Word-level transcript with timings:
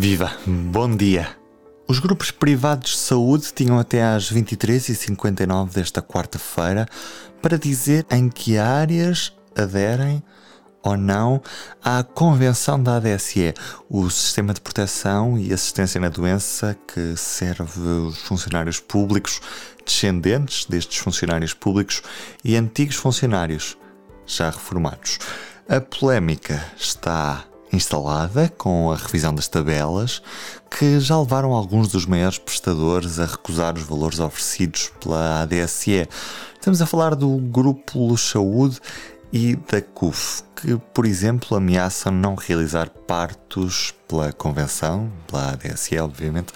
Viva, 0.00 0.30
bom 0.46 0.94
dia. 0.94 1.28
Os 1.88 1.98
grupos 1.98 2.30
privados 2.30 2.92
de 2.92 2.98
saúde 2.98 3.52
tinham 3.52 3.80
até 3.80 4.04
às 4.04 4.32
23h59 4.32 5.72
desta 5.72 6.00
quarta-feira 6.00 6.86
para 7.42 7.58
dizer 7.58 8.06
em 8.08 8.28
que 8.28 8.56
áreas 8.56 9.36
aderem 9.56 10.22
ou 10.84 10.96
não 10.96 11.42
à 11.82 12.04
Convenção 12.04 12.80
da 12.80 12.98
ADSE, 12.98 13.52
o 13.90 14.08
Sistema 14.08 14.54
de 14.54 14.60
Proteção 14.60 15.36
e 15.36 15.52
Assistência 15.52 16.00
na 16.00 16.08
Doença 16.08 16.78
que 16.86 17.16
serve 17.16 17.80
os 17.80 18.18
funcionários 18.18 18.78
públicos, 18.78 19.40
descendentes 19.84 20.64
destes 20.64 20.98
funcionários 20.98 21.54
públicos 21.54 22.04
e 22.44 22.54
antigos 22.54 22.94
funcionários 22.94 23.76
já 24.24 24.48
reformados. 24.48 25.18
A 25.68 25.80
polémica 25.80 26.64
está 26.76 27.47
instalada 27.72 28.52
com 28.56 28.90
a 28.90 28.96
revisão 28.96 29.34
das 29.34 29.48
tabelas, 29.48 30.22
que 30.70 31.00
já 31.00 31.18
levaram 31.18 31.52
alguns 31.52 31.88
dos 31.88 32.06
maiores 32.06 32.38
prestadores 32.38 33.18
a 33.18 33.26
recusar 33.26 33.76
os 33.76 33.82
valores 33.82 34.20
oferecidos 34.20 34.90
pela 35.00 35.42
ADSE. 35.42 36.08
Estamos 36.54 36.82
a 36.82 36.86
falar 36.86 37.14
do 37.14 37.36
Grupo 37.36 38.16
Saúde 38.16 38.80
e 39.32 39.56
da 39.70 39.80
CUF, 39.82 40.42
que, 40.56 40.76
por 40.92 41.04
exemplo, 41.04 41.56
ameaçam 41.56 42.12
não 42.12 42.34
realizar 42.34 42.88
partos 42.88 43.94
pela 44.06 44.32
convenção, 44.32 45.10
pela 45.26 45.52
ADSE, 45.52 45.98
obviamente, 45.98 46.52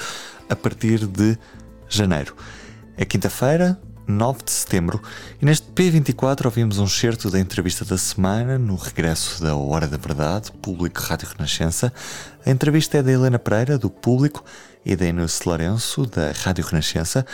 a 0.48 0.56
partir 0.56 1.06
de 1.06 1.38
janeiro. 1.88 2.34
É 2.96 3.04
quinta-feira, 3.04 3.80
9 4.06 4.44
de 4.44 4.50
setembro, 4.50 5.02
e 5.40 5.44
neste 5.44 5.66
P24 5.72 6.44
ouvimos 6.46 6.78
um 6.78 6.86
certo 6.86 7.30
da 7.30 7.38
entrevista 7.38 7.84
da 7.84 7.96
semana 7.96 8.58
no 8.58 8.76
regresso 8.76 9.42
da 9.42 9.54
Hora 9.54 9.86
da 9.86 9.96
Verdade, 9.96 10.52
Público 10.52 11.00
Rádio 11.00 11.28
Renascença. 11.28 11.92
A 12.44 12.50
entrevista 12.50 12.98
é 12.98 13.02
da 13.02 13.12
Helena 13.12 13.38
Pereira, 13.38 13.78
do 13.78 13.88
Público, 13.88 14.44
e 14.84 14.96
da 14.96 15.06
Inês 15.06 15.40
Lourenço, 15.44 16.06
da 16.06 16.32
Rádio 16.32 16.64
Renascença. 16.64 17.24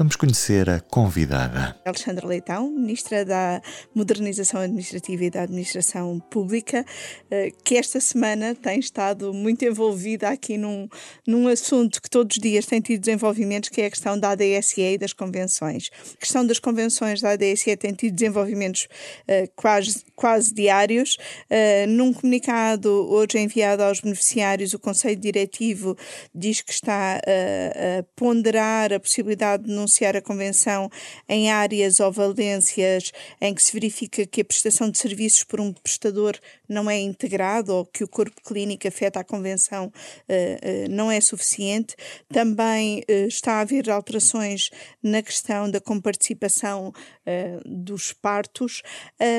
Vamos 0.00 0.16
conhecer 0.16 0.70
a 0.70 0.80
convidada. 0.80 1.78
Alexandra 1.84 2.26
Leitão, 2.26 2.70
Ministra 2.70 3.22
da 3.22 3.60
Modernização 3.94 4.62
Administrativa 4.62 5.24
e 5.24 5.28
da 5.28 5.42
Administração 5.42 6.18
Pública, 6.18 6.86
eh, 7.30 7.50
que 7.62 7.76
esta 7.76 8.00
semana 8.00 8.54
tem 8.54 8.80
estado 8.80 9.34
muito 9.34 9.62
envolvida 9.62 10.30
aqui 10.30 10.56
num, 10.56 10.88
num 11.26 11.46
assunto 11.48 12.00
que 12.00 12.08
todos 12.08 12.38
os 12.38 12.42
dias 12.42 12.64
tem 12.64 12.80
tido 12.80 12.98
desenvolvimentos, 12.98 13.68
que 13.68 13.82
é 13.82 13.86
a 13.88 13.90
questão 13.90 14.18
da 14.18 14.30
ADSE 14.30 14.80
e 14.80 14.96
das 14.96 15.12
convenções. 15.12 15.90
A 16.14 16.16
questão 16.16 16.46
das 16.46 16.58
convenções 16.58 17.20
da 17.20 17.32
ADSE 17.32 17.76
tem 17.76 17.92
tido 17.92 18.14
desenvolvimentos 18.14 18.88
uh, 19.28 19.52
quase, 19.54 20.02
quase 20.16 20.54
diários. 20.54 21.18
Uh, 21.50 21.86
num 21.86 22.14
comunicado 22.14 22.88
hoje 22.88 23.38
enviado 23.38 23.82
aos 23.82 24.00
beneficiários, 24.00 24.72
o 24.72 24.78
Conselho 24.78 25.20
Diretivo 25.20 25.94
diz 26.34 26.62
que 26.62 26.72
está 26.72 27.18
a 27.18 28.02
ponderar 28.16 28.94
a 28.94 28.98
possibilidade 28.98 29.64
de 29.64 29.89
denunciar 29.90 30.16
a 30.16 30.22
Convenção 30.22 30.88
em 31.28 31.50
áreas 31.50 31.98
ou 31.98 32.12
valências 32.12 33.12
em 33.40 33.52
que 33.52 33.62
se 33.62 33.72
verifica 33.72 34.24
que 34.24 34.40
a 34.40 34.44
prestação 34.44 34.88
de 34.88 34.98
serviços 34.98 35.42
por 35.42 35.60
um 35.60 35.72
prestador 35.72 36.38
não 36.68 36.88
é 36.88 36.98
integrado 37.00 37.74
ou 37.74 37.84
que 37.84 38.04
o 38.04 38.08
corpo 38.08 38.40
clínico 38.42 38.86
afeta 38.86 39.18
a 39.20 39.24
Convenção 39.24 39.86
uh, 39.86 39.88
uh, 39.88 40.90
não 40.90 41.10
é 41.10 41.20
suficiente. 41.20 41.96
Também 42.28 43.00
uh, 43.00 43.26
está 43.26 43.54
a 43.54 43.60
haver 43.60 43.90
alterações 43.90 44.70
na 45.02 45.22
questão 45.22 45.68
da 45.68 45.80
comparticipação 45.80 46.92
dos 47.64 48.12
partos. 48.12 48.82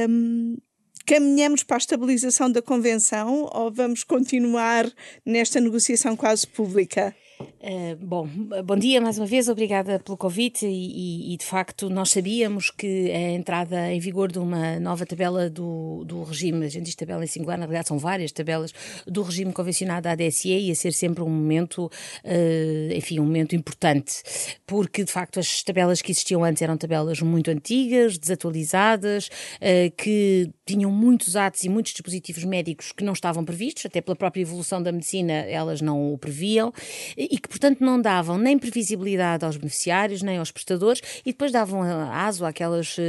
Um, 0.10 0.58
caminhamos 1.06 1.64
para 1.64 1.78
a 1.78 1.80
estabilização 1.80 2.52
da 2.52 2.62
convenção 2.62 3.50
ou 3.54 3.72
vamos 3.72 4.04
continuar 4.04 4.92
nesta 5.26 5.60
negociação 5.60 6.16
quase 6.16 6.48
pública? 6.48 7.16
Uh, 7.42 7.96
bom, 8.00 8.28
bom 8.64 8.76
dia 8.76 9.00
mais 9.02 9.18
uma 9.18 9.26
vez, 9.26 9.48
obrigada 9.48 10.00
pelo 10.00 10.18
convite 10.18 10.66
e, 10.66 11.34
e, 11.34 11.38
de 11.38 11.46
facto 11.46 11.90
nós 11.90 12.10
sabíamos 12.10 12.70
que 12.70 13.12
a 13.12 13.32
entrada 13.32 13.92
em 13.92 14.00
vigor 14.00 14.32
de 14.32 14.40
uma 14.40 14.80
nova 14.80 15.06
tabela 15.06 15.50
do, 15.50 16.04
do 16.06 16.24
regime, 16.24 16.66
a 16.66 16.70
gente 16.70 16.86
diz 16.86 16.96
tabela 16.96 17.24
em 17.24 17.28
singular, 17.28 17.58
na 17.58 17.66
realidade 17.66 17.88
são 17.88 17.98
várias 17.98 18.32
tabelas 18.32 18.74
do 19.06 19.22
regime 19.22 19.54
convencionado 19.54 20.04
da 20.04 20.12
ADSE 20.12 20.50
ia 20.50 20.76
ser 20.76 20.94
sempre 20.94 21.24
um 21.24 21.30
momento, 21.30 21.86
uh, 21.86 22.94
enfim, 22.94 23.20
um 23.20 23.26
momento 23.26 23.56
importante, 23.56 24.22
porque 24.66 25.04
de 25.04 25.12
facto 25.12 25.40
as 25.40 25.64
tabelas 25.64 26.02
que 26.02 26.12
existiam 26.12 26.44
antes 26.44 26.62
eram 26.62 26.78
tabelas 26.78 27.22
muito 27.22 27.50
antigas, 27.52 28.18
desatualizadas, 28.18 29.28
uh, 29.28 29.92
que 29.96 30.50
tinham 30.72 30.92
muitos 30.92 31.36
atos 31.36 31.64
e 31.64 31.70
muitos 31.70 31.92
dispositivos 31.92 32.44
médicos 32.44 32.92
que 32.92 33.04
não 33.04 33.14
estavam 33.14 33.44
previstos, 33.44 33.86
até 33.86 34.02
pela 34.02 34.16
própria 34.16 34.42
evolução 34.42 34.82
da 34.82 34.92
medicina 34.92 35.34
elas 35.34 35.82
não 35.82 36.14
o 36.14 36.18
previam, 36.18 36.74
e 37.18 37.38
que 37.38 37.48
portanto, 37.48 37.82
não 37.82 38.02
davam 38.02 38.38
nem 38.38 38.58
previsibilidade 38.58 39.46
aos 39.46 39.58
beneficiários, 39.58 40.22
nem 40.22 40.38
aos 40.38 40.52
prestadores, 40.52 41.02
e 41.26 41.32
depois 41.32 41.52
davam 41.52 41.82
aso 41.84 42.46
àquelas 42.46 42.98
uh, 42.98 43.02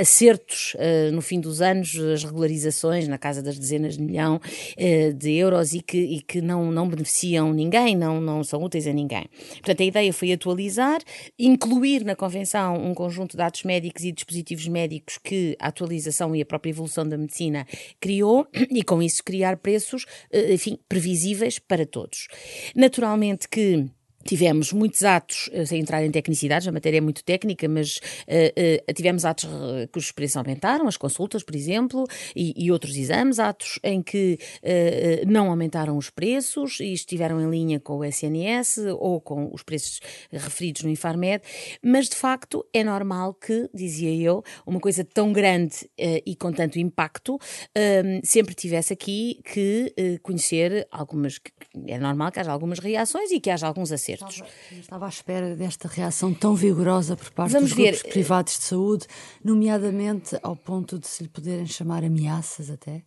acertos 0.00 0.74
uh, 0.74 1.12
no 1.12 1.22
fim 1.22 1.40
dos 1.40 1.60
anos, 1.60 1.96
as 1.96 2.24
regularizações 2.24 3.08
na 3.08 3.18
casa 3.18 3.42
das 3.42 3.58
dezenas 3.58 3.96
de 3.96 4.02
milhão 4.02 4.36
uh, 4.36 5.12
de 5.14 5.32
euros 5.32 5.72
e 5.72 5.80
que, 5.80 5.98
e 5.98 6.20
que 6.20 6.40
não, 6.40 6.70
não 6.70 6.88
beneficiam 6.88 7.52
ninguém, 7.52 7.96
não, 7.96 8.20
não 8.20 8.44
são 8.44 8.62
úteis 8.62 8.86
a 8.86 8.92
ninguém. 8.92 9.26
Portanto, 9.54 9.80
a 9.80 9.84
ideia 9.84 10.12
foi 10.12 10.32
atualizar, 10.32 11.00
incluir 11.38 12.04
na 12.04 12.14
Convenção 12.14 12.76
um 12.76 12.94
conjunto 12.94 13.36
de 13.36 13.42
atos 13.42 13.62
médicos 13.62 14.04
e 14.04 14.12
dispositivos 14.12 14.66
médicos 14.68 15.18
que 15.22 15.56
a 15.58 15.68
atualização 15.68 16.34
e 16.34 16.42
a 16.42 16.46
própria 16.46 16.70
evolução 16.70 16.97
da 17.06 17.18
medicina 17.18 17.66
criou 18.00 18.46
e, 18.70 18.82
com 18.82 19.02
isso, 19.02 19.22
criar 19.22 19.56
preços, 19.58 20.06
enfim, 20.32 20.78
previsíveis 20.88 21.58
para 21.58 21.86
todos. 21.86 22.28
Naturalmente 22.74 23.48
que 23.48 23.88
Tivemos 24.24 24.72
muitos 24.72 25.04
atos, 25.04 25.48
eh, 25.52 25.64
sem 25.64 25.80
entrar 25.80 26.04
em 26.04 26.10
tecnicidades, 26.10 26.66
a 26.66 26.72
matéria 26.72 26.98
é 26.98 27.00
muito 27.00 27.22
técnica, 27.24 27.68
mas 27.68 27.98
uh, 28.26 28.90
uh, 28.90 28.92
tivemos 28.92 29.24
atos 29.24 29.48
que 29.92 29.98
os 29.98 30.10
preços 30.10 30.36
aumentaram, 30.36 30.88
as 30.88 30.96
consultas, 30.96 31.42
por 31.42 31.54
exemplo, 31.54 32.04
e, 32.34 32.52
e 32.56 32.70
outros 32.70 32.96
exames, 32.96 33.38
atos 33.38 33.78
em 33.82 34.02
que 34.02 34.38
uh, 34.62 35.30
não 35.30 35.48
aumentaram 35.48 35.96
os 35.96 36.10
preços 36.10 36.80
e 36.80 36.92
estiveram 36.92 37.40
em 37.40 37.48
linha 37.48 37.78
com 37.78 37.98
o 37.98 38.04
SNS 38.04 38.78
ou 38.98 39.20
com 39.20 39.50
os 39.54 39.62
preços 39.62 40.00
referidos 40.32 40.82
no 40.82 40.90
Infarmed, 40.90 41.42
mas 41.80 42.08
de 42.08 42.16
facto 42.16 42.66
é 42.74 42.82
normal 42.82 43.34
que, 43.34 43.70
dizia 43.72 44.12
eu, 44.14 44.42
uma 44.66 44.80
coisa 44.80 45.04
tão 45.04 45.32
grande 45.32 45.88
e 46.26 46.34
com 46.36 46.52
tanto 46.52 46.78
impacto 46.78 47.38
sempre 48.24 48.54
tivesse 48.54 48.92
aqui 48.92 49.40
que 49.44 49.94
conhecer 50.22 50.86
algumas. 50.90 51.38
É 51.86 51.98
normal 51.98 52.32
que 52.32 52.40
haja 52.40 52.50
algumas 52.50 52.78
reações 52.78 53.30
e 53.30 53.40
que 53.40 53.50
haja 53.50 53.66
alguns 53.66 53.92
acertos 53.92 54.07
certos. 54.16 54.36
Estava, 54.36 54.80
estava 54.80 55.06
à 55.06 55.08
espera 55.08 55.56
desta 55.56 55.88
reação 55.88 56.32
tão 56.32 56.54
vigorosa 56.54 57.16
por 57.16 57.30
parte 57.30 57.52
Vamos 57.52 57.70
dos 57.70 57.76
ver. 57.76 57.92
grupos 57.92 58.10
privados 58.10 58.58
de 58.58 58.64
saúde, 58.64 59.06
nomeadamente 59.44 60.38
ao 60.42 60.56
ponto 60.56 60.98
de 60.98 61.06
se 61.06 61.22
lhe 61.22 61.28
poderem 61.28 61.66
chamar 61.66 62.04
ameaças 62.04 62.70
até? 62.70 63.02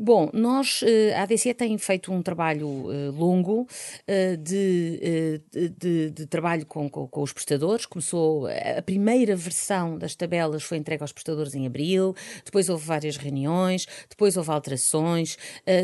Bom, 0.00 0.30
nós, 0.32 0.80
eh, 0.84 1.12
a 1.16 1.24
ADC 1.24 1.54
tem 1.54 1.76
feito 1.76 2.12
um 2.12 2.22
trabalho 2.22 2.86
eh, 2.92 3.10
longo 3.10 3.66
eh, 4.06 4.36
de, 4.36 5.42
de, 5.76 6.10
de 6.10 6.26
trabalho 6.26 6.64
com, 6.66 6.88
com, 6.88 7.08
com, 7.08 7.20
os 7.20 7.32
prestadores. 7.32 7.84
Começou, 7.84 8.46
a 8.46 8.80
primeira 8.80 9.34
versão 9.34 9.98
das 9.98 10.14
tabelas 10.14 10.62
foi 10.62 10.78
entregue 10.78 11.02
aos 11.02 11.10
prestadores 11.10 11.52
em 11.52 11.66
abril, 11.66 12.14
depois 12.44 12.68
houve 12.68 12.86
várias 12.86 13.16
reuniões, 13.16 13.88
depois 14.08 14.36
houve 14.36 14.52
alterações, 14.52 15.36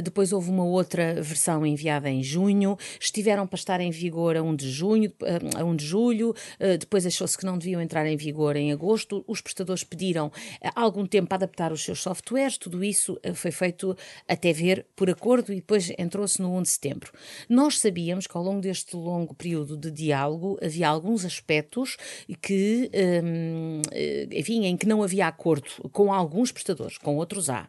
depois 0.04 0.32
houve 0.32 0.48
uma 0.48 0.64
outra 0.64 1.20
versão 1.20 1.66
enviada 1.66 2.08
em 2.08 2.22
junho, 2.22 2.78
estiveram 3.00 3.48
para 3.48 3.56
estar 3.56 3.80
em 3.80 3.90
vigor 3.90 4.36
a 4.36 4.42
1 4.42 4.54
de 4.54 4.70
junho, 4.70 5.12
a 5.58 5.64
1 5.64 5.76
de 5.76 5.84
julho, 5.84 6.34
depois 6.78 7.04
achou-se 7.04 7.36
que 7.36 7.44
não 7.44 7.58
deviam 7.58 7.80
entrar 7.80 8.06
em 8.06 8.16
vigor 8.16 8.54
em 8.54 8.70
agosto, 8.72 9.24
os 9.26 9.40
prestadores 9.40 9.82
pediram 9.82 10.30
algum 10.74 11.04
tempo 11.04 11.28
para 11.28 11.36
adaptar 11.36 11.72
os 11.72 11.82
seus 11.82 12.00
softwares, 12.00 12.56
tudo 12.56 12.84
isso 12.84 13.18
foi 13.34 13.50
feito 13.50 13.96
até 14.28 14.52
ver 14.52 14.86
por 14.96 15.10
acordo 15.10 15.52
e 15.52 15.56
depois 15.56 15.92
entrou-se 15.98 16.40
no 16.40 16.56
1 16.56 16.62
de 16.62 16.68
setembro. 16.68 17.12
Nós 17.48 17.78
sabíamos 17.78 18.26
que 18.26 18.36
ao 18.36 18.42
longo 18.42 18.60
deste 18.60 18.96
longo 18.96 19.34
período 19.34 19.76
de 19.76 19.90
diálogo 19.90 20.58
havia 20.62 20.88
alguns 20.88 21.24
aspectos 21.24 21.96
que, 22.40 22.90
hum, 23.22 23.82
eh, 23.92 24.28
enfim, 24.32 24.64
em 24.66 24.76
que 24.76 24.86
não 24.86 25.02
havia 25.02 25.26
acordo 25.26 25.68
com 25.92 26.12
alguns 26.12 26.52
prestadores, 26.52 26.98
com 26.98 27.16
outros 27.16 27.50
há. 27.50 27.68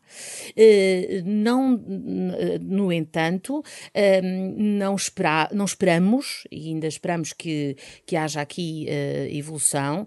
Eh, 0.56 1.22
não, 1.26 1.78
no 2.62 2.92
entanto, 2.92 3.64
hum, 4.24 4.56
não, 4.58 4.96
espera, 4.96 5.50
não 5.54 5.66
esperamos, 5.66 6.48
e 6.52 6.70
ainda 6.70 6.88
esperamos 6.88 7.34
que, 7.34 7.76
que 8.06 8.16
haja 8.16 8.42
aqui 8.42 8.88
uh, 8.88 9.36
evolução, 9.36 10.06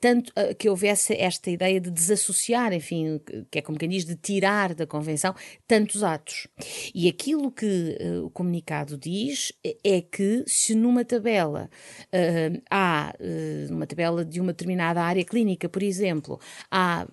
tanto 0.00 0.32
que 0.58 0.68
houvesse 0.68 1.14
esta 1.14 1.50
ideia 1.50 1.80
de 1.80 1.90
desassociar, 1.90 2.72
enfim, 2.72 3.20
que 3.50 3.58
é 3.58 3.62
como 3.62 3.78
quem 3.78 3.88
diz, 3.88 4.04
de 4.04 4.16
tirar 4.16 4.74
da 4.74 4.86
Convenção 4.86 5.34
tantos 5.66 6.02
atos. 6.02 6.46
E 6.94 7.08
aquilo 7.08 7.50
que 7.50 7.98
uh, 8.00 8.26
o 8.26 8.30
comunicado 8.30 8.96
diz 8.96 9.52
é 9.84 10.00
que 10.00 10.44
se 10.46 10.74
numa 10.74 11.04
tabela 11.04 11.68
uh, 12.04 12.62
há, 12.70 13.14
uh, 13.18 13.72
numa 13.72 13.86
tabela 13.86 14.24
de 14.24 14.40
uma 14.40 14.52
determinada 14.52 15.02
área 15.02 15.24
clínica, 15.24 15.68
por 15.68 15.82
exemplo, 15.82 16.40
há 16.70 17.06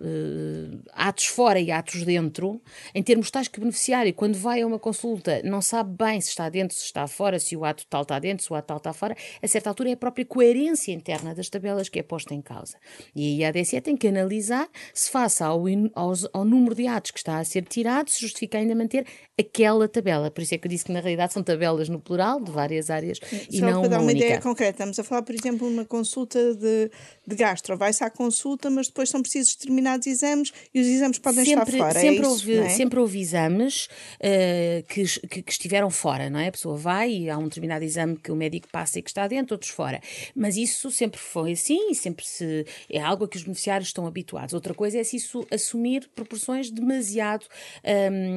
atos 0.93 1.25
fora 1.25 1.59
e 1.59 1.71
atos 1.71 2.03
dentro, 2.03 2.61
em 2.93 3.01
termos 3.01 3.31
tais 3.31 3.47
que 3.47 3.57
o 3.57 3.61
beneficiário, 3.61 4.13
quando 4.13 4.35
vai 4.35 4.61
a 4.61 4.67
uma 4.67 4.79
consulta, 4.79 5.41
não 5.43 5.61
sabe 5.61 5.95
bem 5.97 6.21
se 6.21 6.29
está 6.29 6.49
dentro, 6.49 6.75
se 6.75 6.85
está 6.85 7.07
fora, 7.07 7.39
se 7.39 7.55
o 7.57 7.65
ato 7.65 7.85
tal 7.89 8.03
está 8.03 8.19
dentro, 8.19 8.43
se 8.43 8.51
o 8.51 8.55
ato 8.55 8.67
tal 8.67 8.77
está 8.77 8.93
fora, 8.93 9.15
a 9.41 9.47
certa 9.47 9.69
altura 9.69 9.89
é 9.89 9.93
a 9.93 9.97
própria 9.97 10.25
coerência 10.25 10.91
interna 10.91 11.33
das 11.33 11.49
tabelas 11.49 11.89
que 11.89 11.99
é 11.99 12.03
posta 12.03 12.33
em 12.33 12.41
causa. 12.41 12.77
E 13.15 13.43
aí 13.43 13.45
a 13.45 13.49
ADSE 13.49 13.81
tem 13.81 13.97
que 13.97 14.07
analisar 14.07 14.67
se 14.93 15.09
face 15.09 15.43
ao, 15.43 15.63
ao, 15.95 16.13
ao 16.33 16.45
número 16.45 16.75
de 16.75 16.87
atos 16.87 17.11
que 17.11 17.17
está 17.17 17.39
a 17.39 17.43
ser 17.43 17.63
tirado, 17.65 18.09
se 18.09 18.21
justifica 18.21 18.42
ainda 18.57 18.75
manter 18.75 19.05
aquela 19.39 19.87
tabela. 19.87 20.29
Por 20.29 20.41
isso 20.41 20.55
é 20.55 20.57
que 20.57 20.67
eu 20.67 20.69
disse 20.69 20.85
que 20.85 20.91
na 20.91 20.99
realidade 20.99 21.33
são 21.33 21.43
tabelas 21.43 21.89
no 21.89 21.99
plural, 21.99 22.41
de 22.41 22.51
várias 22.51 22.89
áreas, 22.89 23.19
Só 23.19 23.37
e 23.49 23.61
não 23.61 23.81
para 23.81 23.89
dar 23.89 24.01
uma, 24.01 24.11
ideia 24.11 24.39
concreta, 24.39 24.71
estamos 24.71 24.99
a 24.99 25.03
falar, 25.03 25.23
por 25.23 25.33
exemplo, 25.33 25.67
uma 25.67 25.85
consulta 25.85 26.53
de, 26.55 26.91
de 27.25 27.35
gastro. 27.35 27.77
Vai-se 27.77 28.03
à 28.03 28.09
consulta, 28.09 28.69
mas 28.69 28.87
depois 28.87 29.09
são 29.09 29.21
precisos 29.21 29.55
determinados 29.55 30.07
exames 30.07 30.51
e 30.73 30.79
os 30.79 30.87
exames 30.87 31.19
podem 31.19 31.45
sempre, 31.45 31.75
estar 31.75 31.85
fora. 31.87 31.99
É 31.99 32.01
sempre, 32.01 32.25
é 32.25 32.27
houve, 32.27 32.57
é? 32.57 32.69
sempre 32.69 32.99
houve 32.99 33.19
exames 33.19 33.85
uh, 34.19 34.83
que, 34.87 35.03
que, 35.27 35.41
que, 35.41 35.51
estiveram 35.51 35.89
fora, 35.89 36.29
não 36.29 36.39
é? 36.39 36.47
A 36.47 36.51
pessoa 36.51 36.75
vai 36.75 37.11
e 37.11 37.29
há 37.29 37.37
um 37.37 37.45
determinado 37.45 37.83
exame 37.83 38.17
que 38.17 38.31
o 38.31 38.35
médico 38.35 38.67
passa 38.71 38.99
e 38.99 39.01
que 39.01 39.09
está 39.09 39.27
dentro, 39.27 39.55
outros 39.55 39.71
fora. 39.71 40.01
Mas 40.35 40.57
isso 40.57 40.91
sempre 40.91 41.19
foi 41.19 41.53
assim 41.53 41.91
e 41.91 41.95
sempre 41.95 42.25
se. 42.25 42.65
É 42.89 43.01
algo 43.01 43.25
a 43.25 43.27
que 43.27 43.37
os 43.37 43.43
beneficiários 43.43 43.89
estão 43.89 44.05
habituados. 44.05 44.53
Outra 44.53 44.73
coisa 44.73 44.99
é 44.99 45.03
se 45.03 45.17
isso 45.17 45.45
assumir 45.51 46.09
proporções 46.15 46.69
demasiado. 46.69 47.45
Um, 47.83 47.89
uh, 47.89 48.03
eh, 48.03 48.32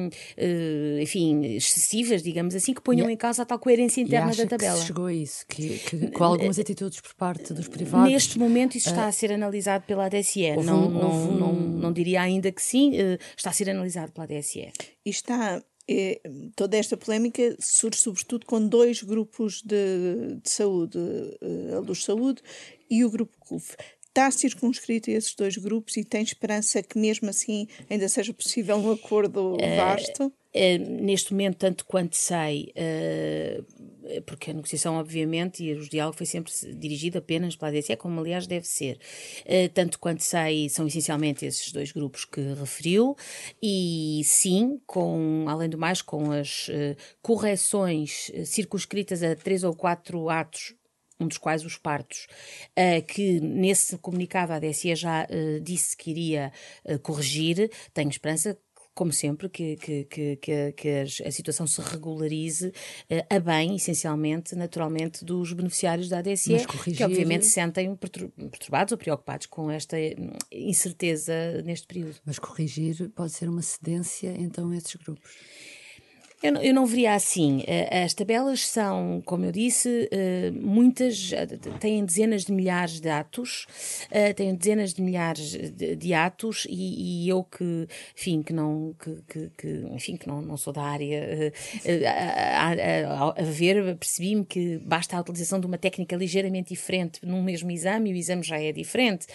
enfim, 1.01 1.43
excessivas, 1.55 2.23
digamos 2.23 2.55
assim, 2.55 2.73
que 2.73 2.81
ponham 2.81 3.09
em 3.09 3.17
causa 3.17 3.43
a 3.43 3.45
tal 3.45 3.59
coerência 3.59 4.01
interna 4.01 4.33
da 4.33 4.45
tabela. 4.45 4.79
Que 4.79 4.85
chegou 4.85 5.05
a 5.05 5.13
isso, 5.13 5.45
que, 5.47 5.79
que, 5.79 6.11
com 6.11 6.23
algumas 6.23 6.59
atitudes 6.59 7.01
por 7.01 7.13
parte 7.15 7.53
dos 7.53 7.67
privados. 7.67 8.11
Neste 8.11 8.39
momento, 8.39 8.77
isso 8.77 8.89
está 8.89 9.05
uh, 9.05 9.09
a 9.09 9.11
ser 9.11 9.31
analisado 9.31 9.85
pela 9.85 10.05
ADSE. 10.05 10.55
Não, 10.57 10.87
um, 10.87 10.89
não, 10.89 11.11
um... 11.11 11.37
não, 11.37 11.53
não, 11.53 11.93
diria 11.93 12.21
ainda 12.21 12.51
que 12.51 12.61
sim, 12.61 12.91
uh, 12.91 13.17
está 13.35 13.49
a 13.49 13.53
ser 13.53 13.69
analisado 13.69 14.11
pela 14.11 14.25
ADSE. 14.25 14.71
E 15.05 15.09
está. 15.09 15.61
Eh, 15.89 16.19
toda 16.53 16.75
esta 16.75 16.97
polémica 16.97 17.55
surge 17.61 17.97
sobretudo 17.99 18.45
com 18.45 18.59
dois 18.67 19.01
grupos 19.01 19.61
de, 19.61 20.37
de 20.43 20.49
saúde, 20.49 20.99
a 21.73 21.79
Luz 21.79 22.03
Saúde 22.03 22.41
e 22.89 23.05
o 23.05 23.09
grupo 23.09 23.31
CUF 23.39 23.73
está 24.17 24.31
circunscrito 24.31 25.11
a 25.11 25.13
esses 25.13 25.35
dois 25.35 25.55
grupos 25.57 25.95
e 25.95 26.03
tem 26.03 26.23
esperança 26.23 26.81
que 26.81 26.97
mesmo 26.97 27.29
assim 27.29 27.67
ainda 27.87 28.09
seja 28.09 28.33
possível 28.33 28.75
um 28.77 28.91
acordo 28.91 29.55
vasto? 29.77 30.33
Uh, 30.55 31.03
neste 31.03 31.33
momento, 31.33 31.57
tanto 31.57 31.85
quanto 31.85 32.15
sei, 32.15 32.73
uh, 32.73 34.21
porque 34.23 34.49
a 34.49 34.53
negociação, 34.55 34.95
obviamente, 34.95 35.63
e 35.63 35.73
o 35.73 35.87
diálogo 35.87 36.17
foi 36.17 36.25
sempre 36.25 36.51
dirigido 36.73 37.19
apenas 37.19 37.55
pela 37.55 37.69
ADSE, 37.69 37.95
como 37.95 38.19
aliás 38.19 38.47
deve 38.47 38.65
ser. 38.65 38.97
Uh, 39.45 39.69
tanto 39.71 39.99
quanto 39.99 40.23
sei, 40.23 40.67
são 40.67 40.87
essencialmente 40.87 41.45
esses 41.45 41.71
dois 41.71 41.91
grupos 41.91 42.25
que 42.25 42.41
referiu, 42.53 43.15
e 43.61 44.21
sim, 44.23 44.81
com, 44.87 45.45
além 45.47 45.69
do 45.69 45.77
mais, 45.77 46.01
com 46.01 46.31
as 46.31 46.71
correções 47.21 48.31
circunscritas 48.45 49.21
a 49.21 49.35
três 49.35 49.63
ou 49.63 49.75
quatro 49.75 50.27
atos 50.27 50.73
um 51.19 51.27
dos 51.27 51.37
quais 51.37 51.65
os 51.65 51.77
partos, 51.77 52.27
uh, 52.77 53.05
que 53.05 53.39
nesse 53.39 53.97
comunicado 53.97 54.53
a 54.53 54.57
ADSE 54.57 54.95
já 54.95 55.25
uh, 55.25 55.59
disse 55.61 55.95
que 55.95 56.11
iria 56.11 56.51
uh, 56.85 56.99
corrigir. 56.99 57.71
Tenho 57.93 58.09
esperança 58.09 58.57
como 58.93 59.13
sempre, 59.13 59.47
que, 59.47 59.75
que, 59.75 60.05
que, 60.05 60.71
que 60.71 60.89
a, 61.23 61.31
situação 61.31 61.67
se 61.67 61.79
regularize 61.81 62.73
a 63.29 63.39
bem, 63.39 63.75
essencialmente, 63.75 64.55
naturalmente, 64.55 65.23
dos 65.23 65.53
beneficiários 65.53 66.09
da 66.09 66.17
ADSE, 66.17 66.65
corrigir... 66.65 66.97
que 66.97 67.03
obviamente 67.03 67.45
se 67.45 67.51
sentem 67.51 67.95
perturbados 67.95 68.91
ou 68.91 68.97
preocupados 68.97 69.45
com 69.45 69.69
esta 69.69 69.95
hum, 69.97 70.31
incerteza 70.51 71.61
neste 71.63 71.85
período. 71.85 72.15
Mas 72.25 72.39
corrigir 72.39 73.11
pode 73.11 73.33
ser 73.33 73.47
uma 73.47 73.61
cedência, 73.61 74.33
então, 74.35 74.71
a 74.71 74.75
esses 74.75 74.95
grupos? 74.95 75.29
Eu 76.41 76.51
não, 76.51 76.61
eu 76.61 76.73
não 76.73 76.85
veria 76.85 77.15
assim. 77.15 77.63
Eh, 77.65 78.03
as 78.03 78.13
tabelas 78.13 78.67
são, 78.67 79.23
como 79.25 79.45
eu 79.45 79.51
disse, 79.51 80.07
eh, 80.11 80.51
muitas, 80.51 81.31
eh, 81.33 81.47
têm 81.79 82.05
dezenas 82.05 82.45
de 82.45 82.51
milhares 82.51 82.99
de 82.99 83.09
atos, 83.09 83.65
têm 84.35 84.53
dezenas 84.53 84.93
de 84.93 85.01
milhares 85.01 85.51
de, 85.71 85.95
de 85.95 86.13
atos 86.13 86.67
e, 86.69 87.25
e, 87.25 87.29
eu 87.29 87.43
que, 87.43 87.87
enfim, 88.15 88.43
que 88.43 88.53
não, 88.53 88.95
que, 88.99 89.17
que, 89.27 89.51
que, 89.57 89.67
enfim, 89.91 90.15
que 90.15 90.27
não, 90.27 90.41
não 90.41 90.57
sou 90.57 90.71
da 90.71 90.83
área, 90.83 91.51
a, 92.05 92.67
a, 92.69 93.29
a 93.29 93.43
ver, 93.43 93.95
percebi-me 93.97 94.45
que 94.45 94.77
basta 94.77 95.17
a 95.17 95.21
utilização 95.21 95.59
de 95.59 95.65
uma 95.65 95.77
técnica 95.77 96.15
ligeiramente 96.15 96.69
diferente 96.69 97.19
num 97.23 97.41
mesmo 97.41 97.71
exame 97.71 98.11
e 98.11 98.13
o 98.13 98.15
exame 98.15 98.43
já 98.43 98.59
é 98.59 98.71
diferente 98.71 99.25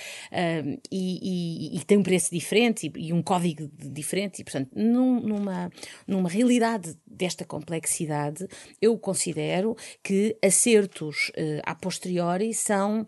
e, 0.91 1.73
e, 1.73 1.79
e 1.79 1.85
tem 1.85 1.99
um 1.99 2.03
preço 2.03 2.31
diferente 2.31 2.91
e, 2.95 3.13
um 3.13 3.23
código 3.23 3.69
diferente 3.77 4.41
e, 4.41 4.45
portanto, 4.45 4.71
num, 4.75 5.21
numa, 5.21 5.71
numa 6.07 6.29
realidade 6.29 6.92
desta 7.07 7.45
complexidade, 7.45 8.47
eu 8.81 8.99
considero 8.99 9.77
que 10.03 10.37
acertos 10.43 11.31
uh, 11.31 11.63
a 11.65 11.75
posteriori 11.75 12.53
são 12.55 13.07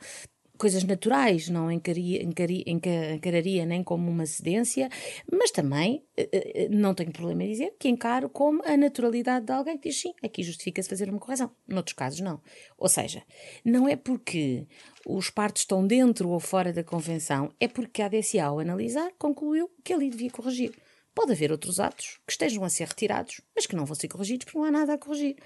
coisas 0.56 0.84
naturais, 0.84 1.48
não 1.48 1.70
encaria, 1.70 2.22
encararia 2.22 3.66
nem 3.66 3.82
como 3.82 4.10
uma 4.10 4.24
cedência, 4.24 4.88
mas 5.30 5.50
também 5.50 6.04
uh, 6.18 6.68
não 6.70 6.94
tenho 6.94 7.12
problema 7.12 7.44
em 7.44 7.50
dizer 7.50 7.74
que 7.78 7.88
encaro 7.88 8.28
como 8.28 8.62
a 8.64 8.76
naturalidade 8.76 9.46
de 9.46 9.52
alguém 9.52 9.76
que 9.76 9.88
diz 9.88 10.00
sim, 10.00 10.14
aqui 10.22 10.42
justifica-se 10.42 10.88
fazer 10.88 11.08
uma 11.10 11.18
correção. 11.18 11.50
Noutros 11.66 11.94
casos, 11.94 12.20
não. 12.20 12.40
Ou 12.78 12.88
seja, 12.88 13.22
não 13.64 13.88
é 13.88 13.96
porque 13.96 14.66
os 15.06 15.28
partos 15.28 15.62
estão 15.62 15.86
dentro 15.86 16.28
ou 16.30 16.40
fora 16.40 16.72
da 16.72 16.84
convenção, 16.84 17.52
é 17.58 17.68
porque 17.68 18.00
a 18.00 18.06
ADSA, 18.06 18.42
ao 18.42 18.60
analisar, 18.60 19.10
concluiu 19.18 19.70
que 19.82 19.92
ali 19.92 20.08
devia 20.08 20.30
corrigir. 20.30 20.72
Pode 21.14 21.32
haver 21.32 21.52
outros 21.52 21.78
atos 21.78 22.18
que 22.26 22.32
estejam 22.32 22.64
a 22.64 22.68
ser 22.68 22.88
retirados, 22.88 23.40
mas 23.54 23.66
que 23.66 23.76
não 23.76 23.84
vão 23.84 23.94
ser 23.94 24.08
corrigidos 24.08 24.44
porque 24.44 24.58
não 24.58 24.64
há 24.64 24.70
nada 24.70 24.94
a 24.94 24.98
corrigir. 24.98 25.36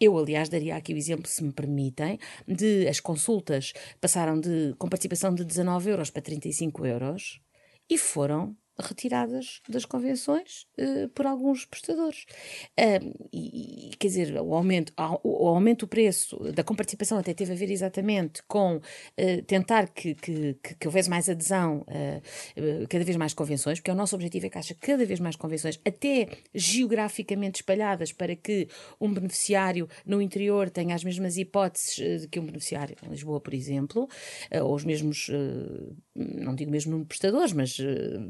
Eu, 0.00 0.16
aliás, 0.16 0.48
daria 0.48 0.76
aqui 0.76 0.94
o 0.94 0.96
exemplo, 0.96 1.26
se 1.26 1.42
me 1.42 1.52
permitem, 1.52 2.18
de 2.46 2.86
as 2.86 3.00
consultas 3.00 3.72
passaram 4.00 4.38
de, 4.38 4.74
com 4.78 4.88
participação 4.88 5.34
de 5.34 5.44
19 5.44 5.90
euros 5.90 6.10
para 6.10 6.22
35 6.22 6.86
euros 6.86 7.40
e 7.90 7.98
foram 7.98 8.56
retiradas 8.78 9.60
das 9.68 9.84
convenções 9.84 10.66
uh, 10.78 11.08
por 11.10 11.26
alguns 11.26 11.64
prestadores. 11.64 12.24
Uh, 12.78 13.28
e, 13.32 13.90
quer 13.98 14.08
dizer, 14.08 14.40
o 14.40 14.54
aumento, 14.54 14.92
o, 15.22 15.48
aumento 15.48 15.86
do 15.86 15.88
preço 15.88 16.36
da 16.52 16.62
comparticipação 16.62 17.18
até 17.18 17.32
teve 17.32 17.52
a 17.52 17.56
ver 17.56 17.70
exatamente 17.70 18.42
com 18.46 18.76
uh, 18.76 19.42
tentar 19.46 19.88
que, 19.88 20.14
que, 20.14 20.56
que, 20.78 20.86
houvesse 20.86 21.08
mais 21.08 21.28
adesão, 21.28 21.78
uh, 21.88 22.88
cada 22.88 23.04
vez 23.04 23.16
mais 23.16 23.32
convenções, 23.32 23.78
porque 23.78 23.90
o 23.90 23.94
nosso 23.94 24.14
objetivo 24.14 24.46
é 24.46 24.50
que 24.50 24.58
haja 24.58 24.74
cada 24.78 25.04
vez 25.04 25.20
mais 25.20 25.36
convenções, 25.36 25.80
até 25.84 26.28
geograficamente 26.54 27.60
espalhadas, 27.60 28.12
para 28.12 28.36
que 28.36 28.68
um 29.00 29.12
beneficiário 29.12 29.88
no 30.04 30.20
interior 30.20 30.68
tenha 30.70 30.94
as 30.94 31.02
mesmas 31.02 31.36
hipóteses 31.36 32.26
que 32.30 32.38
um 32.38 32.46
beneficiário 32.46 32.96
em 33.02 33.08
Lisboa, 33.08 33.40
por 33.40 33.54
exemplo, 33.54 34.08
ou 34.62 34.74
os 34.74 34.84
mesmos, 34.84 35.30
não 36.14 36.54
digo 36.54 36.70
mesmo 36.70 36.92
número 36.92 37.04
de 37.04 37.08
prestadores, 37.08 37.52
mas 37.52 37.78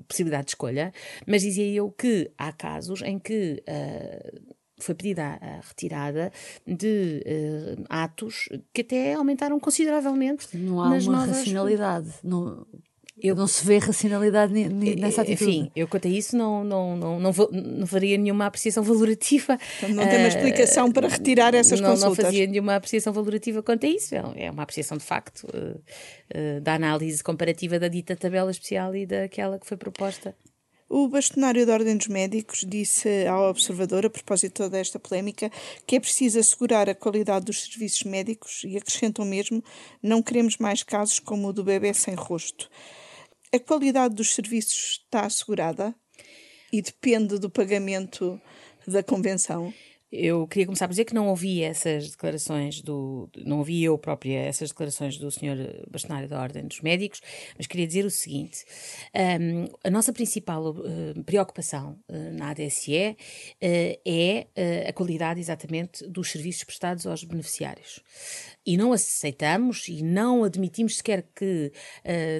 possibilidades 0.08 0.35
liberdade 0.36 0.46
de 0.46 0.50
escolha, 0.50 0.92
mas 1.26 1.42
dizia 1.42 1.66
eu 1.72 1.90
que 1.90 2.30
há 2.36 2.52
casos 2.52 3.02
em 3.02 3.18
que 3.18 3.62
uh, 3.68 4.56
foi 4.78 4.94
pedida 4.94 5.38
a, 5.40 5.60
retirada 5.66 6.32
de 6.66 7.22
uh, 7.26 7.84
atos 7.88 8.48
que 8.72 8.82
até 8.82 9.14
aumentaram 9.14 9.58
consideravelmente. 9.58 10.56
Não 10.56 10.80
há 10.80 10.88
uma 10.88 11.00
novas... 11.00 11.38
racionalidade. 11.38 12.10
Não, 12.22 12.66
eu, 13.22 13.34
não 13.34 13.46
se 13.46 13.64
vê 13.64 13.78
racionalidade 13.78 14.52
nessa 14.52 15.22
atitude. 15.22 15.50
Enfim, 15.50 15.70
eu 15.74 15.88
quanto 15.88 16.06
a 16.06 16.10
isso 16.10 16.36
não, 16.36 16.62
não, 16.62 16.96
não, 16.96 17.20
não, 17.20 17.32
não 17.32 17.86
faria 17.86 18.18
nenhuma 18.18 18.46
apreciação 18.46 18.82
valorativa. 18.82 19.58
não 19.82 20.06
tem 20.06 20.18
uma 20.18 20.28
explicação 20.28 20.92
para 20.92 21.08
retirar 21.08 21.54
essas 21.54 21.80
não, 21.80 21.90
consultas. 21.90 22.18
Não 22.18 22.24
fazia 22.24 22.46
nenhuma 22.46 22.76
apreciação 22.76 23.12
valorativa 23.12 23.62
quanto 23.62 23.86
a 23.86 23.88
isso. 23.88 24.14
É, 24.14 24.22
é 24.46 24.50
uma 24.50 24.62
apreciação 24.62 24.98
de 24.98 25.04
facto 25.04 25.44
uh, 25.44 26.60
da 26.60 26.74
análise 26.74 27.22
comparativa 27.24 27.78
da 27.78 27.88
dita 27.88 28.14
tabela 28.14 28.50
especial 28.50 28.94
e 28.94 29.06
daquela 29.06 29.58
que 29.58 29.66
foi 29.66 29.76
proposta. 29.76 30.34
O 30.88 31.08
bastonário 31.08 31.66
da 31.66 31.72
Ordem 31.72 31.96
dos 31.96 32.06
Médicos 32.06 32.64
disse 32.64 33.26
ao 33.26 33.50
Observador, 33.50 34.06
a 34.06 34.10
propósito 34.10 34.68
desta 34.70 35.00
polémica, 35.00 35.50
que 35.84 35.96
é 35.96 36.00
preciso 36.00 36.38
assegurar 36.38 36.88
a 36.88 36.94
qualidade 36.94 37.46
dos 37.46 37.64
serviços 37.64 38.04
médicos 38.04 38.62
e 38.64 38.76
acrescentam 38.76 39.24
mesmo: 39.24 39.64
não 40.00 40.22
queremos 40.22 40.58
mais 40.58 40.84
casos 40.84 41.18
como 41.18 41.48
o 41.48 41.52
do 41.52 41.64
bebê 41.64 41.92
sem 41.92 42.14
rosto. 42.14 42.70
A 43.52 43.58
qualidade 43.58 44.14
dos 44.14 44.34
serviços 44.34 45.00
está 45.04 45.26
assegurada 45.26 45.94
e 46.72 46.82
depende 46.82 47.38
do 47.38 47.48
pagamento 47.48 48.40
da 48.86 49.02
convenção? 49.02 49.72
eu 50.10 50.46
queria 50.46 50.66
começar 50.66 50.86
por 50.86 50.92
dizer 50.92 51.04
que 51.04 51.14
não 51.14 51.28
ouvi 51.28 51.62
essas 51.62 52.10
declarações 52.10 52.80
do. 52.80 53.28
Não 53.44 53.58
ouvi 53.58 53.82
eu 53.82 53.98
própria 53.98 54.38
essas 54.38 54.70
declarações 54.70 55.18
do 55.18 55.30
Sr. 55.30 55.84
Bastonário 55.90 56.28
da 56.28 56.40
Ordem 56.40 56.66
dos 56.66 56.80
Médicos, 56.80 57.20
mas 57.56 57.66
queria 57.66 57.86
dizer 57.86 58.04
o 58.04 58.10
seguinte: 58.10 58.64
um, 59.14 59.66
a 59.84 59.90
nossa 59.90 60.12
principal 60.12 60.70
uh, 60.70 61.24
preocupação 61.24 61.98
uh, 62.08 62.32
na 62.32 62.50
ADSE 62.50 63.16
uh, 63.16 64.00
é 64.06 64.46
a 64.88 64.92
qualidade 64.92 65.40
exatamente 65.40 66.06
dos 66.08 66.30
serviços 66.30 66.64
prestados 66.64 67.06
aos 67.06 67.24
beneficiários. 67.24 68.00
E 68.66 68.76
não 68.76 68.92
aceitamos 68.92 69.86
e 69.88 70.02
não 70.02 70.42
admitimos 70.42 70.96
sequer 70.96 71.24
que, 71.34 71.72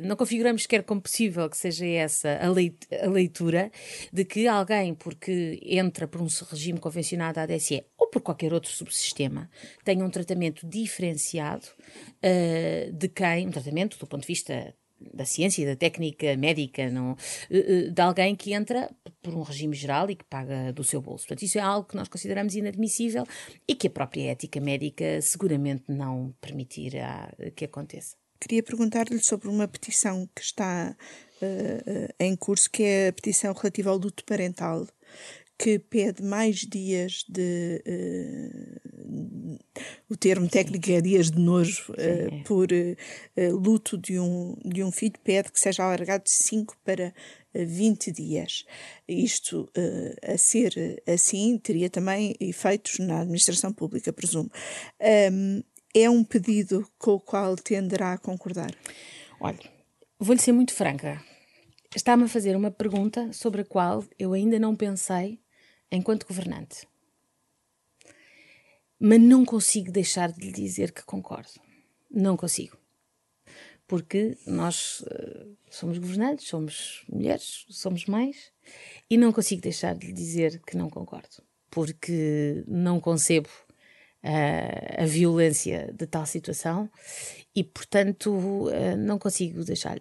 não 0.02 0.16
configuramos 0.16 0.62
sequer 0.62 0.82
como 0.82 1.00
possível 1.00 1.48
que 1.48 1.56
seja 1.56 1.86
essa 1.86 2.40
a 2.42 3.08
leitura 3.08 3.70
de 4.12 4.24
que 4.24 4.48
alguém, 4.48 4.94
porque 4.94 5.60
entra 5.62 6.08
por 6.08 6.20
um 6.20 6.26
regime 6.50 6.80
convencionado 6.80 7.38
à 7.38 7.44
ADSE 7.44 7.84
ou 7.96 8.08
por 8.08 8.20
qualquer 8.22 8.52
outro 8.52 8.70
subsistema, 8.70 9.48
tenha 9.84 10.04
um 10.04 10.10
tratamento 10.10 10.66
diferenciado 10.66 11.66
uh, 12.22 12.92
de 12.92 13.08
quem, 13.08 13.46
um 13.46 13.50
tratamento 13.50 13.98
do 13.98 14.06
ponto 14.06 14.22
de 14.22 14.26
vista 14.26 14.74
da 15.00 15.24
ciência 15.24 15.62
e 15.62 15.66
da 15.66 15.76
técnica 15.76 16.36
médica, 16.36 16.90
não, 16.90 17.16
eh, 17.50 17.86
eh, 17.86 17.90
de 17.90 18.02
alguém 18.02 18.34
que 18.34 18.52
entra 18.52 18.90
por 19.22 19.34
um 19.34 19.42
regime 19.42 19.74
geral 19.74 20.10
e 20.10 20.16
que 20.16 20.24
paga 20.24 20.72
do 20.72 20.84
seu 20.84 21.00
bolso. 21.00 21.26
Portanto, 21.26 21.42
isso 21.42 21.58
é 21.58 21.60
algo 21.60 21.88
que 21.88 21.96
nós 21.96 22.08
consideramos 22.08 22.54
inadmissível 22.54 23.26
e 23.68 23.74
que 23.74 23.86
a 23.86 23.90
própria 23.90 24.30
ética 24.30 24.60
médica 24.60 25.20
seguramente 25.20 25.84
não 25.88 26.34
permitirá 26.40 27.32
que 27.54 27.64
aconteça. 27.64 28.16
Queria 28.40 28.62
perguntar-lhe 28.62 29.18
sobre 29.18 29.48
uma 29.48 29.66
petição 29.66 30.28
que 30.34 30.42
está 30.42 30.94
uh, 31.42 32.14
em 32.20 32.36
curso, 32.36 32.70
que 32.70 32.82
é 32.82 33.08
a 33.08 33.12
petição 33.12 33.52
relativa 33.52 33.90
ao 33.90 33.96
luto 33.96 34.24
parental, 34.24 34.86
que 35.58 35.78
pede 35.78 36.22
mais 36.22 36.56
dias 36.58 37.24
de. 37.28 37.82
Uh, 37.86 38.95
o 40.08 40.16
termo 40.16 40.48
técnico 40.48 40.90
é 40.90 41.00
dias 41.00 41.30
de 41.30 41.38
nojo 41.38 41.92
uh, 41.92 42.44
por 42.44 42.68
uh, 42.72 43.56
luto 43.56 43.96
de 43.96 44.18
um, 44.18 44.56
de 44.64 44.82
um 44.82 44.90
filho, 44.90 45.14
pede 45.22 45.50
que 45.52 45.60
seja 45.60 45.84
alargado 45.84 46.24
de 46.24 46.30
5 46.30 46.76
para 46.84 47.12
20 47.54 48.12
dias. 48.12 48.64
Isto, 49.08 49.70
a 50.22 50.36
ser 50.36 51.02
assim, 51.06 51.56
teria 51.56 51.88
também 51.88 52.36
efeitos 52.38 52.98
na 52.98 53.20
administração 53.20 53.72
pública, 53.72 54.12
presumo. 54.12 54.50
Um, 55.32 55.62
é 55.94 56.10
um 56.10 56.22
pedido 56.22 56.86
com 56.98 57.12
o 57.12 57.20
qual 57.20 57.56
tenderá 57.56 58.12
a 58.12 58.18
concordar? 58.18 58.70
Olha, 59.40 59.58
vou-lhe 60.18 60.40
ser 60.40 60.52
muito 60.52 60.74
franca. 60.74 61.22
Está-me 61.94 62.24
a 62.24 62.28
fazer 62.28 62.54
uma 62.54 62.70
pergunta 62.70 63.32
sobre 63.32 63.62
a 63.62 63.64
qual 63.64 64.04
eu 64.18 64.34
ainda 64.34 64.58
não 64.58 64.76
pensei 64.76 65.40
enquanto 65.90 66.26
governante. 66.26 66.86
Mas 68.98 69.20
não 69.20 69.44
consigo 69.44 69.92
deixar 69.92 70.32
de 70.32 70.46
lhe 70.46 70.52
dizer 70.52 70.92
que 70.92 71.04
concordo. 71.04 71.60
Não 72.10 72.36
consigo. 72.36 72.76
Porque 73.86 74.36
nós 74.46 75.00
uh, 75.00 75.56
somos 75.70 75.98
governantes, 75.98 76.48
somos 76.48 77.04
mulheres, 77.08 77.66
somos 77.68 78.06
mães, 78.06 78.52
e 79.08 79.16
não 79.16 79.32
consigo 79.32 79.62
deixar 79.62 79.94
de 79.94 80.06
lhe 80.08 80.12
dizer 80.12 80.60
que 80.66 80.76
não 80.76 80.90
concordo. 80.90 81.42
Porque 81.70 82.64
não 82.66 82.98
concebo 82.98 83.48
uh, 84.24 85.02
a 85.02 85.06
violência 85.06 85.92
de 85.94 86.06
tal 86.06 86.26
situação 86.26 86.90
e, 87.54 87.62
portanto, 87.62 88.30
uh, 88.32 88.96
não 88.98 89.18
consigo 89.18 89.62
deixar. 89.64 89.98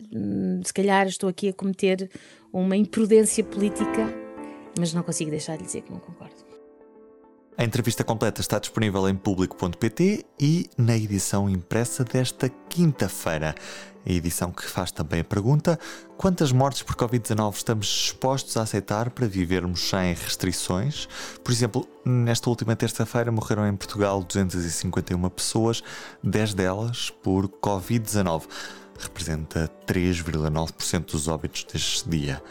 Se 0.63 0.73
calhar 0.73 1.07
estou 1.07 1.29
aqui 1.29 1.49
a 1.49 1.53
cometer 1.53 2.09
uma 2.51 2.75
imprudência 2.75 3.43
política 3.43 4.25
mas 4.77 4.93
não 4.93 5.03
consigo 5.03 5.31
deixar 5.31 5.57
de 5.57 5.63
dizer 5.63 5.81
que 5.81 5.91
não 5.91 5.99
concordo. 5.99 6.44
A 7.57 7.63
entrevista 7.63 8.03
completa 8.03 8.41
está 8.41 8.59
disponível 8.59 9.07
em 9.07 9.15
público.pt 9.15 10.25
e 10.37 10.69
na 10.77 10.97
edição 10.97 11.49
impressa 11.49 12.03
desta 12.03 12.49
quinta-feira. 12.49 13.55
A 14.05 14.11
edição 14.11 14.51
que 14.51 14.65
faz 14.65 14.91
também 14.91 15.21
a 15.21 15.23
pergunta: 15.23 15.79
quantas 16.17 16.51
mortes 16.51 16.83
por 16.83 16.95
Covid-19 16.97 17.55
estamos 17.55 17.87
dispostos 17.87 18.57
a 18.57 18.63
aceitar 18.63 19.09
para 19.09 19.25
vivermos 19.25 19.89
sem 19.89 20.13
restrições? 20.13 21.07
Por 21.41 21.51
exemplo, 21.53 21.87
nesta 22.03 22.49
última 22.49 22.75
terça-feira 22.75 23.31
morreram 23.31 23.65
em 23.65 23.75
Portugal 23.75 24.21
251 24.21 25.29
pessoas, 25.29 25.81
10 26.21 26.53
delas 26.55 27.09
por 27.09 27.47
Covid-19. 27.47 28.43
Representa 28.99 29.71
3,9% 29.87 31.11
dos 31.11 31.29
óbitos 31.29 31.63
deste 31.63 32.09
dia. 32.09 32.43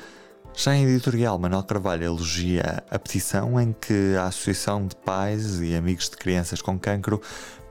Já 0.56 0.74
em 0.76 0.84
editorial, 0.84 1.36
Manuel 1.36 1.64
Carvalho 1.64 2.04
elogia 2.04 2.84
a 2.88 2.98
petição 2.98 3.60
em 3.60 3.72
que 3.72 4.14
a 4.16 4.26
Associação 4.26 4.86
de 4.86 4.94
Pais 4.94 5.60
e 5.60 5.74
Amigos 5.74 6.08
de 6.08 6.16
Crianças 6.16 6.62
com 6.62 6.78
Cancro 6.78 7.20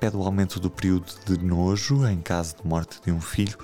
pede 0.02 0.18
o 0.18 0.22
aumento 0.22 0.60
do 0.60 0.70
período 0.70 1.13
de 1.25 1.38
nojo 1.44 2.06
em 2.06 2.20
caso 2.20 2.58
de 2.58 2.68
morte 2.68 3.02
de 3.02 3.10
um 3.10 3.22
filho 3.22 3.58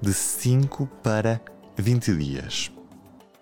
de 0.00 0.12
5 0.14 0.86
para 1.02 1.38
20 1.76 2.16
dias. 2.16 2.72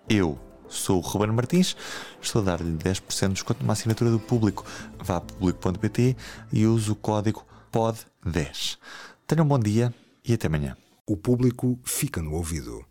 Eu 0.09 0.37
sou 0.67 0.97
o 0.97 1.01
Ruben 1.01 1.31
Martins, 1.31 1.77
estou 2.21 2.41
a 2.41 2.45
dar-lhe 2.45 2.77
10% 2.77 3.27
de 3.29 3.33
desconto 3.35 3.61
numa 3.61 3.73
assinatura 3.73 4.11
do 4.11 4.19
público. 4.19 4.65
Vá 4.99 5.17
a 5.17 5.21
público.pt 5.21 6.17
e 6.51 6.67
use 6.67 6.91
o 6.91 6.95
código 6.95 7.47
POD10. 7.71 8.77
Tenham 9.25 9.45
um 9.45 9.47
bom 9.47 9.59
dia 9.59 9.93
e 10.25 10.33
até 10.33 10.47
amanhã. 10.47 10.75
O 11.07 11.15
público 11.15 11.79
fica 11.85 12.21
no 12.21 12.33
ouvido. 12.33 12.90